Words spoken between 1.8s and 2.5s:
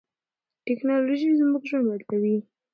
بدلوي.